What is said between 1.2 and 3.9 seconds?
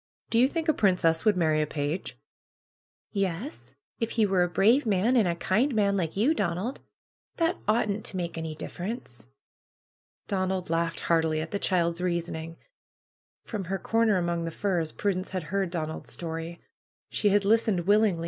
would marry a page?" '^Yes,